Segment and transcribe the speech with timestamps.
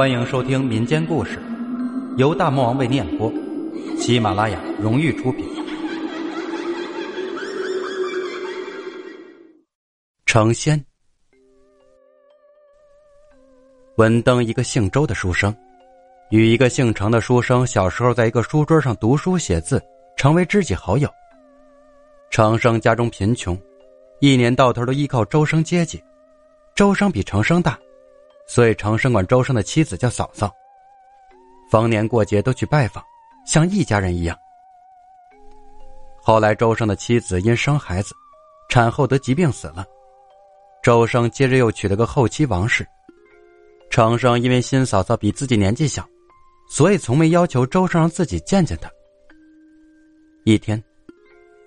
[0.00, 1.38] 欢迎收听民间故事，
[2.16, 3.30] 由大魔王为你演播，
[3.98, 5.46] 喜马拉雅荣誉出品。
[10.24, 10.82] 成仙。
[13.96, 15.54] 文登一个姓周的书生，
[16.30, 19.78] 与一个姓程的书生小时候在一个书桌上读书写字，
[20.16, 21.06] 成为知己好友。
[22.30, 23.54] 程生家中贫穷，
[24.20, 26.02] 一年到头都依靠周生接济。
[26.74, 27.78] 周生比程生大。
[28.52, 30.52] 所以，长生管周生的妻子叫嫂嫂。
[31.70, 33.00] 逢年过节都去拜访，
[33.46, 34.36] 像一家人一样。
[36.20, 38.12] 后来，周生的妻子因生孩子，
[38.68, 39.86] 产后得疾病死了。
[40.82, 42.84] 周生接着又娶了个后妻王氏。
[43.88, 46.04] 长生因为新嫂嫂比自己年纪小，
[46.68, 48.90] 所以从没要求周生让自己见见她。
[50.44, 50.82] 一天，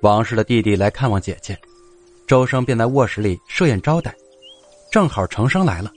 [0.01, 1.57] 王氏的弟弟来看望姐姐，
[2.27, 4.13] 周生便在卧室里设宴招待，
[4.91, 5.89] 正好程生来了。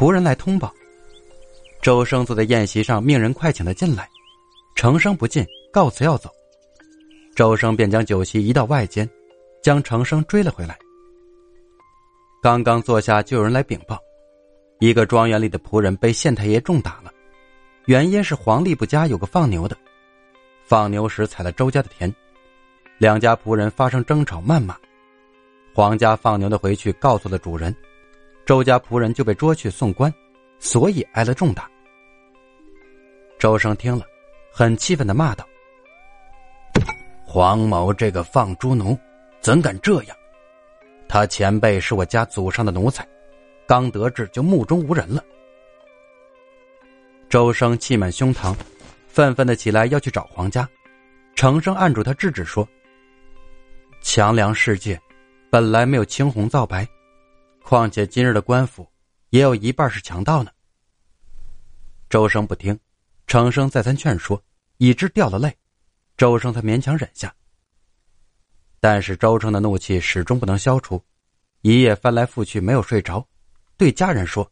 [0.00, 0.72] 仆人来通报，
[1.82, 4.08] 周生坐在宴席上，命人快请他进来。
[4.74, 6.30] 程生不进，告辞要走。
[7.36, 9.06] 周生便将酒席移到外间，
[9.62, 10.78] 将程生追了回来。
[12.42, 13.98] 刚刚坐下，就有人来禀报，
[14.78, 17.12] 一个庄园里的仆人被县太爷重打了，
[17.84, 19.76] 原因是黄历不家有个放牛的，
[20.64, 22.10] 放牛时踩了周家的田，
[22.96, 24.74] 两家仆人发生争吵谩骂，
[25.74, 27.76] 黄家放牛的回去告诉了主人。
[28.50, 30.12] 周家仆人就被捉去送官，
[30.58, 31.70] 所以挨了重打。
[33.38, 34.04] 周生听了，
[34.52, 35.46] 很气愤的骂道
[37.24, 38.98] ：“黄某这个放猪奴，
[39.40, 40.16] 怎敢这样？
[41.08, 43.06] 他前辈是我家祖上的奴才，
[43.68, 45.24] 刚得志就目中无人了。”
[47.30, 48.52] 周生气满胸膛，
[49.06, 50.68] 愤愤的起来要去找黄家。
[51.36, 52.68] 程生按住他制止说
[54.02, 55.00] ：“强梁世界，
[55.52, 56.84] 本来没有青红皂白。”
[57.62, 58.90] 况且今日的官府，
[59.28, 60.50] 也有一半是强盗呢。
[62.08, 62.78] 周生不听，
[63.26, 64.42] 程生再三劝说，
[64.78, 65.56] 以致掉了泪，
[66.16, 67.32] 周生才勉强忍下。
[68.80, 71.00] 但是周生的怒气始终不能消除，
[71.60, 73.24] 一夜翻来覆去没有睡着，
[73.76, 74.50] 对家人说：“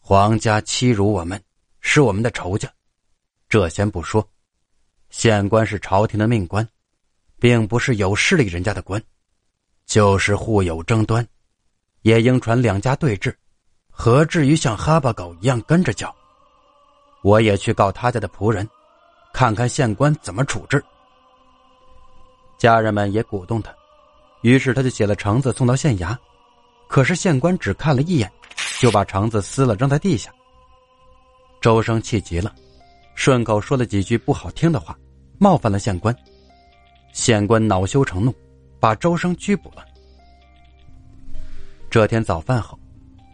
[0.00, 1.40] 皇家欺辱我们，
[1.80, 2.72] 是我们的仇家。
[3.48, 4.28] 这先不说，
[5.10, 6.68] 县官是朝廷的命官，
[7.38, 9.00] 并不是有势力人家的官。”
[9.88, 11.26] 就是互有争端，
[12.02, 13.34] 也应传两家对峙，
[13.90, 16.14] 何至于像哈巴狗一样跟着叫？
[17.22, 18.68] 我也去告他家的仆人，
[19.32, 20.84] 看看县官怎么处置。
[22.58, 23.74] 家人们也鼓动他，
[24.42, 26.14] 于是他就写了橙子送到县衙，
[26.86, 28.30] 可是县官只看了一眼，
[28.78, 30.30] 就把橙子撕了扔在地下。
[31.62, 32.54] 周生气极了，
[33.14, 34.94] 顺口说了几句不好听的话，
[35.38, 36.14] 冒犯了县官，
[37.14, 38.34] 县官恼羞成怒。
[38.80, 39.84] 把周生拘捕了。
[41.90, 42.78] 这天早饭后，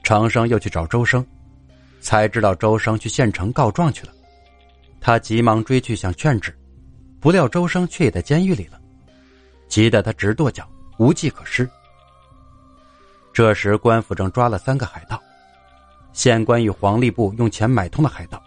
[0.03, 1.25] 长生又去找周生，
[2.01, 4.13] 才知道周生去县城告状去了。
[5.01, 6.57] 他急忙追去想劝止，
[7.21, 8.81] 不料周生却也在监狱里了，
[9.69, 10.69] 急得他直跺脚，
[10.99, 11.69] 无计可施。
[13.33, 15.21] 这时官府正抓了三个海盗，
[16.13, 18.41] 县官与黄吏部用钱买通了海盗，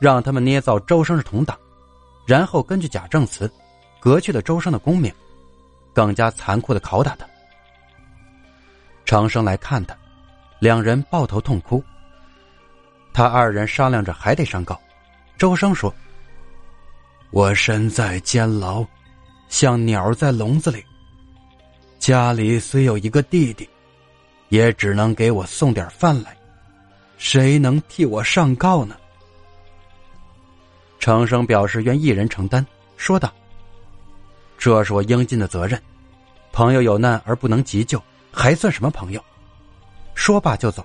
[0.00, 1.56] 让他们捏造周生是同党，
[2.26, 3.48] 然后根据假证词，
[4.00, 5.12] 革去了周生的功名。
[5.94, 7.26] 更加残酷的拷打他。
[9.06, 9.96] 长生来看他，
[10.58, 11.82] 两人抱头痛哭。
[13.12, 14.80] 他二人商量着还得上告。
[15.38, 15.94] 周生说
[17.30, 18.84] ：“我身在监牢，
[19.48, 20.84] 像鸟在笼子里。
[21.98, 23.68] 家里虽有一个弟弟，
[24.48, 26.36] 也只能给我送点饭来，
[27.18, 28.96] 谁能替我上告呢？”
[30.98, 32.64] 长生表示愿一人承担，
[32.96, 33.32] 说道。
[34.64, 35.78] 这是我应尽的责任。
[36.50, 38.02] 朋友有难而不能急救，
[38.32, 39.22] 还算什么朋友？
[40.14, 40.82] 说罢就走。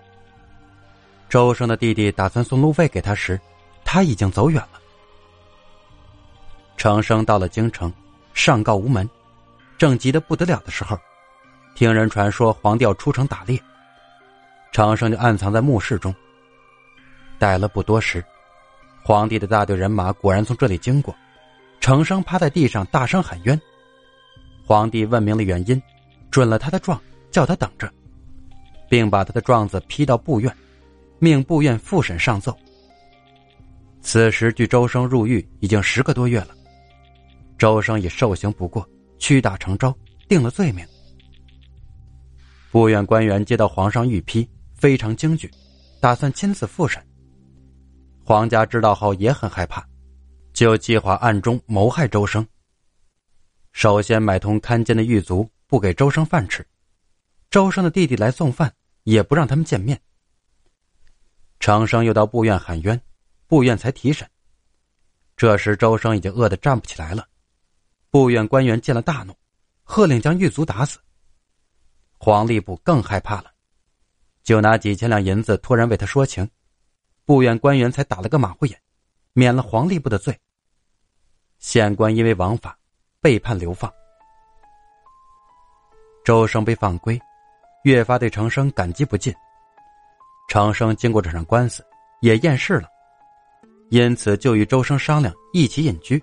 [1.29, 3.39] 周生的弟弟打算送路费给他时，
[3.85, 4.81] 他已经走远了。
[6.75, 7.89] 程生到了京城，
[8.33, 9.09] 上告无门，
[9.77, 10.99] 正急得不得了的时候，
[11.73, 13.57] 听人传说黄帝要出城打猎，
[14.73, 16.13] 程生就暗藏在墓室中。
[17.37, 18.21] 待了不多时，
[19.05, 21.15] 皇帝的大队人马果然从这里经过，
[21.79, 23.59] 程生趴在地上大声喊冤。
[24.65, 25.81] 皇帝问明了原因，
[26.29, 27.91] 准了他的状，叫他等着，
[28.89, 30.55] 并把他的状子批到部院，
[31.17, 32.55] 命部院复审上奏。
[34.01, 36.49] 此时距周生入狱已经十个多月了，
[37.57, 38.87] 周生已受刑不过，
[39.17, 39.95] 屈打成招，
[40.27, 40.85] 定了罪名。
[42.71, 45.49] 部院官员接到皇上御批，非常惊惧，
[45.99, 47.03] 打算亲自复审。
[48.23, 49.83] 皇家知道后也很害怕，
[50.59, 52.45] 就计划暗中谋害周生。
[53.71, 56.67] 首先买通看监的狱卒，不给周生饭吃。
[57.49, 59.97] 周生的弟弟来送饭，也不让他们见面。
[61.61, 63.01] 长生又到部院喊冤，
[63.47, 64.29] 部院才提审。
[65.37, 67.25] 这时周生已经饿得站不起来了，
[68.09, 69.33] 部院官员见了大怒，
[69.83, 70.99] 喝令将狱卒打死。
[72.17, 73.49] 黄吏部更害怕了，
[74.43, 76.45] 就拿几千两银子托人为他说情，
[77.23, 78.77] 部院官员才打了个马虎眼，
[79.31, 80.37] 免了黄吏部的罪。
[81.59, 82.77] 县官因为枉法，
[83.21, 83.91] 被判流放。
[86.23, 87.19] 周生被放归，
[87.83, 89.33] 越发对长生感激不尽。
[90.47, 91.85] 长生经过这场官司，
[92.21, 92.87] 也厌世了，
[93.89, 96.21] 因此就与周生商量一起隐居。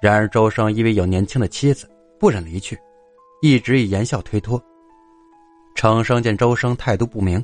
[0.00, 1.90] 然而周生因为有年轻的妻子，
[2.20, 2.78] 不忍离去，
[3.40, 4.62] 一直以言笑推脱。
[5.74, 7.42] 长生见周生态度不明，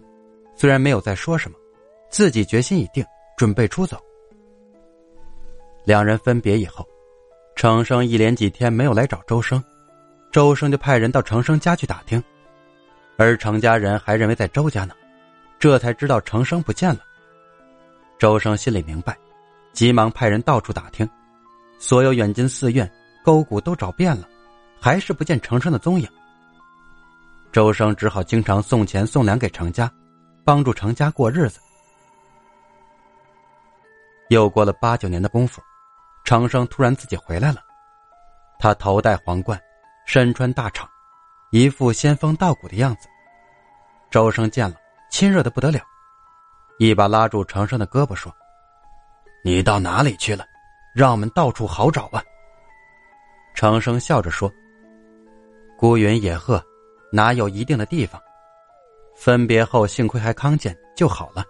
[0.55, 1.57] 虽然没有再说什么，
[2.11, 3.05] 自己决心已定，
[3.39, 3.99] 准备出走。
[5.85, 6.87] 两人分别以后，
[7.55, 9.63] 程生一连几天没有来找周生。
[10.33, 12.23] 周生就派人到程生家去打听，
[13.17, 14.95] 而程家人还认为在周家呢，
[15.59, 17.01] 这才知道程生不见了。
[18.19, 19.17] 周生心里明白，
[19.73, 21.09] 急忙派人到处打听，
[21.79, 22.91] 所有远近寺院、
[23.23, 24.29] 沟谷都找遍了，
[24.81, 26.09] 还是不见程生的踪影。
[27.53, 29.89] 周生只好经常送钱送粮给程家，
[30.45, 31.61] 帮助程家过日子。
[34.31, 35.63] 又过了八九年的功夫，
[36.25, 37.61] 长生突然自己回来了，
[38.59, 39.61] 他头戴皇冠。
[40.07, 40.87] 身穿大氅，
[41.51, 43.09] 一副仙风道骨的样子。
[44.11, 44.77] 周生见了，
[45.11, 45.81] 亲热的不得了，
[46.79, 48.31] 一把拉住长生的胳膊说
[49.43, 50.45] ：“你到哪里去了？
[50.95, 52.23] 让我们到处好找啊！”
[53.57, 54.53] 长生笑着说
[55.79, 56.63] ：“孤云野鹤，
[57.11, 58.21] 哪有一定的地方？
[59.17, 61.43] 分别后幸亏还康健，就好了。”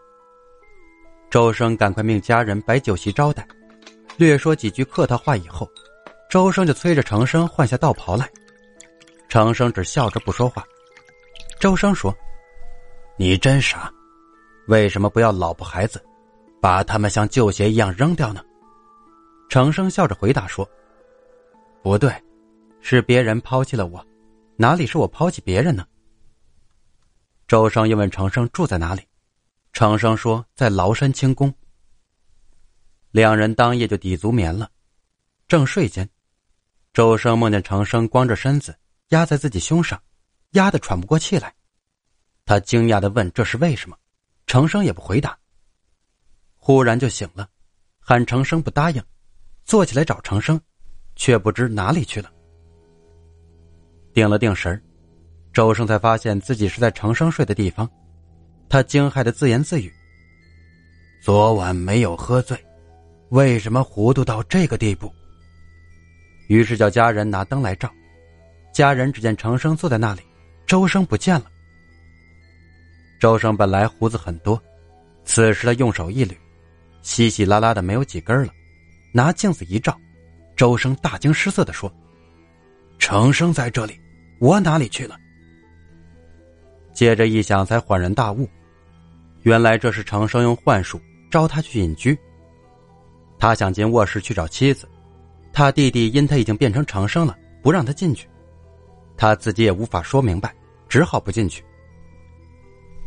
[1.28, 3.44] 周生赶快命家人摆酒席招待，
[4.16, 5.68] 略说几句客套话以后，
[6.30, 8.28] 周生就催着程生换下道袍来。
[9.28, 10.64] 程生只笑着不说话。
[11.58, 12.14] 周生说
[13.18, 13.92] ：“你真傻，
[14.68, 16.00] 为什么不要老婆孩子，
[16.60, 18.44] 把他们像旧鞋一样扔掉呢？”
[19.50, 20.68] 程生笑着回答说
[21.82, 22.12] ：“不对，
[22.80, 24.04] 是别人抛弃了我，
[24.56, 25.84] 哪里是我抛弃别人呢？”
[27.48, 29.02] 周生又问程生住在哪里，
[29.72, 31.52] 程生说在崂山清宫。
[33.14, 34.68] 两人当夜就抵足眠了，
[35.46, 36.10] 正睡间，
[36.92, 38.74] 周生梦见程生光着身子。
[39.10, 40.02] 压在自己胸上，
[40.54, 41.54] 压得喘不过气来。
[42.44, 43.96] 他惊讶的问：“这是为什么？”
[44.48, 45.38] 程生也不回答。
[46.56, 47.48] 忽然就醒了，
[48.00, 49.00] 喊程生不答应，
[49.64, 50.60] 坐起来找程生，
[51.14, 52.32] 却不知哪里去了。
[54.12, 54.82] 定了定神
[55.52, 57.88] 周生才发现自己是在程生睡的地方。
[58.68, 59.92] 他惊骇的自言自语
[61.22, 62.58] ：“昨晚没有喝醉，
[63.34, 65.12] 为什么糊涂到这个地步？”
[66.46, 67.92] 于是叫家人拿灯来照。
[68.72, 70.22] 家人只见程生坐在那里，
[70.66, 71.46] 周生不见了。
[73.18, 74.60] 周生本来胡子很多，
[75.24, 76.32] 此时他用手一捋，
[77.02, 78.52] 稀稀拉拉的没有几根了。
[79.12, 79.98] 拿镜子一照，
[80.54, 81.92] 周生大惊失色的说
[83.00, 83.98] ：“程生在这里，
[84.38, 85.18] 我哪里去了？”
[86.94, 88.48] 接着一想，才恍然大悟，
[89.42, 91.00] 原来这是程生用幻术
[91.32, 92.16] 招他去隐居。
[93.44, 94.88] 他想进卧室去找妻子，
[95.52, 98.26] 他弟弟因他已经变成长生了，不让他进去。
[99.18, 100.54] 他自己也无法说明白，
[100.88, 101.62] 只好不进去。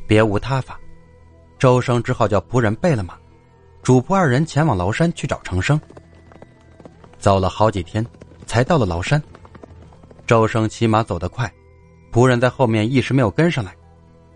[0.05, 0.79] 别无他法，
[1.57, 3.17] 周生只好叫仆人备了马，
[3.81, 5.81] 主仆二人前往崂山去找长生。
[7.17, 8.05] 走了好几天，
[8.45, 9.19] 才到了崂山。
[10.27, 11.51] 周生骑马走得快，
[12.11, 13.75] 仆人在后面一时没有跟上来，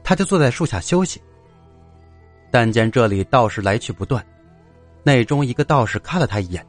[0.03, 1.22] 他就坐在树下休息。
[2.50, 4.25] 但见这里道士来去不断，
[5.03, 6.65] 内中一个道士看了他一眼，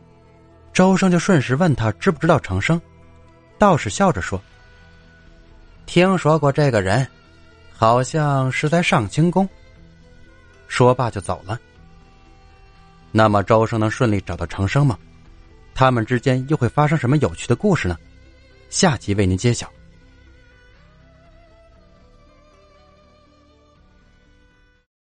[0.72, 2.80] 周生就顺势问他知不知道长生。
[3.58, 4.40] 道士笑着说。
[5.84, 7.06] 听说过这个人，
[7.72, 9.48] 好像是在上清宫。
[10.68, 11.60] 说罢就走了。
[13.10, 14.98] 那么周生能顺利找到长生吗？
[15.74, 17.96] 他们之间又会发生什么有趣的故事呢？
[18.70, 19.70] 下集为您揭晓。